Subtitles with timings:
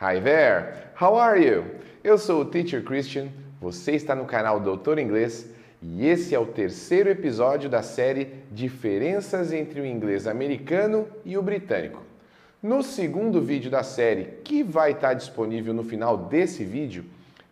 [0.00, 0.92] Hi there!
[0.94, 1.64] How are you?
[2.04, 5.50] Eu sou o Teacher Christian, você está no canal Doutor Inglês
[5.82, 11.42] e esse é o terceiro episódio da série Diferenças entre o inglês americano e o
[11.42, 12.00] britânico.
[12.62, 17.04] No segundo vídeo da série, que vai estar disponível no final desse vídeo,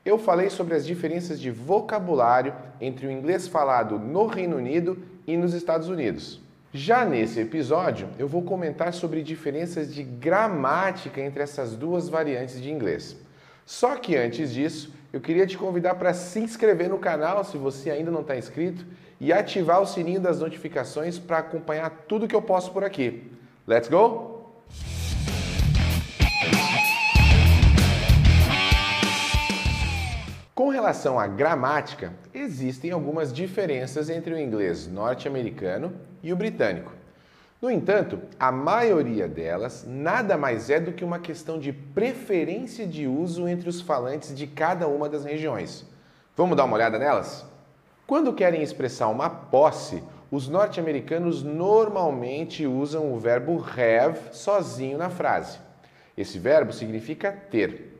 [0.04, 5.36] eu falei sobre as diferenças de vocabulário entre o inglês falado no Reino Unido e
[5.36, 6.45] nos Estados Unidos.
[6.72, 12.70] Já nesse episódio, eu vou comentar sobre diferenças de gramática entre essas duas variantes de
[12.70, 13.16] inglês.
[13.64, 17.90] Só que antes disso, eu queria te convidar para se inscrever no canal se você
[17.90, 18.84] ainda não está inscrito
[19.18, 23.30] e ativar o sininho das notificações para acompanhar tudo que eu posto por aqui.
[23.66, 24.35] Let's go?
[30.56, 35.92] Com relação à gramática, existem algumas diferenças entre o inglês norte-americano
[36.22, 36.94] e o britânico.
[37.60, 43.06] No entanto, a maioria delas nada mais é do que uma questão de preferência de
[43.06, 45.84] uso entre os falantes de cada uma das regiões.
[46.34, 47.44] Vamos dar uma olhada nelas?
[48.06, 55.58] Quando querem expressar uma posse, os norte-americanos normalmente usam o verbo have sozinho na frase.
[56.16, 57.95] Esse verbo significa ter.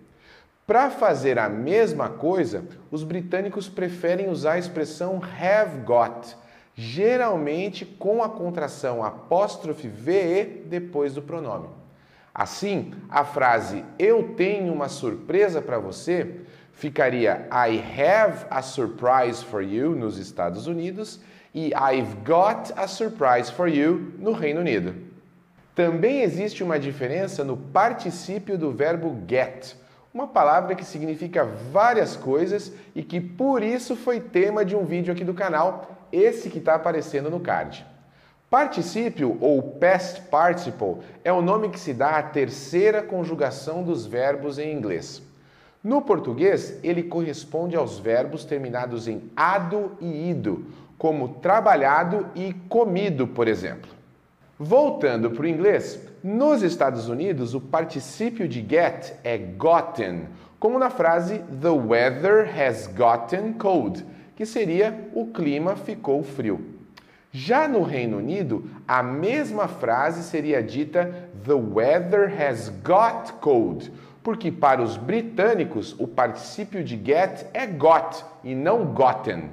[0.66, 6.36] Para fazer a mesma coisa, os britânicos preferem usar a expressão have got,
[6.74, 11.68] geralmente com a contração apóstrofe VE depois do pronome.
[12.34, 16.40] Assim, a frase eu tenho uma surpresa para você
[16.72, 21.20] ficaria I have a surprise for you nos Estados Unidos
[21.54, 24.96] e I've got a surprise for you no Reino Unido.
[25.76, 29.76] Também existe uma diferença no particípio do verbo get
[30.16, 35.12] uma palavra que significa várias coisas e que por isso foi tema de um vídeo
[35.12, 37.84] aqui do canal, esse que está aparecendo no card.
[38.48, 44.58] Particípio ou past participle é o nome que se dá à terceira conjugação dos verbos
[44.58, 45.20] em inglês.
[45.84, 50.64] No português, ele corresponde aos verbos terminados em ado e ido,
[50.96, 53.90] como trabalhado e comido, por exemplo.
[54.58, 60.28] Voltando para o inglês, nos Estados Unidos o particípio de get é gotten,
[60.58, 64.02] como na frase The weather has gotten cold,
[64.34, 66.74] que seria o clima ficou frio.
[67.30, 73.92] Já no Reino Unido, a mesma frase seria dita The weather has got cold,
[74.22, 79.50] porque para os britânicos o particípio de get é got e não gotten.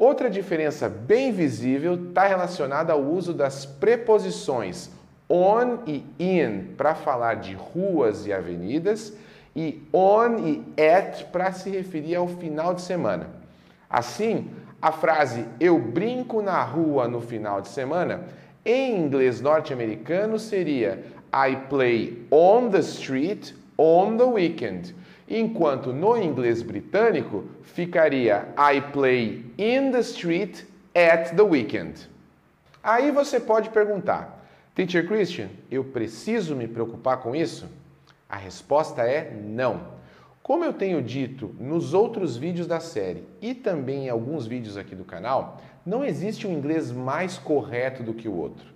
[0.00, 4.88] Outra diferença bem visível está relacionada ao uso das preposições
[5.28, 9.12] on e in para falar de ruas e avenidas
[9.54, 13.28] e on e at para se referir ao final de semana.
[13.90, 14.48] Assim,
[14.80, 18.22] a frase eu brinco na rua no final de semana
[18.64, 24.94] em inglês norte-americano seria I play on the street on the weekend
[25.30, 32.08] enquanto no inglês britânico ficaria I play in the street at the weekend.
[32.82, 37.68] Aí você pode perguntar, Teacher Christian, eu preciso me preocupar com isso?
[38.28, 40.00] A resposta é não.
[40.42, 44.96] Como eu tenho dito nos outros vídeos da série e também em alguns vídeos aqui
[44.96, 48.66] do canal, não existe um inglês mais correto do que o outro.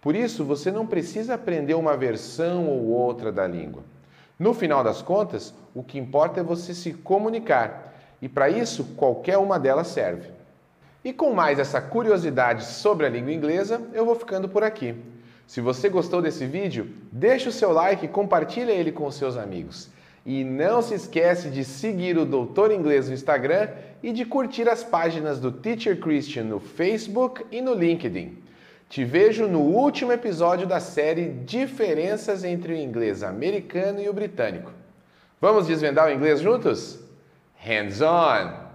[0.00, 3.82] Por isso, você não precisa aprender uma versão ou outra da língua.
[4.38, 9.38] No final das contas, o que importa é você se comunicar e para isso qualquer
[9.38, 10.30] uma delas serve.
[11.04, 14.94] E com mais essa curiosidade sobre a língua inglesa, eu vou ficando por aqui.
[15.46, 19.88] Se você gostou desse vídeo, deixe o seu like e compartilhe ele com seus amigos.
[20.24, 23.68] E não se esquece de seguir o Doutor Inglês no Instagram
[24.02, 28.36] e de curtir as páginas do Teacher Christian no Facebook e no LinkedIn.
[28.88, 34.72] Te vejo no último episódio da série Diferenças entre o inglês americano e o britânico.
[35.40, 36.98] Vamos desvendar o inglês juntos?
[37.56, 38.65] Hands on!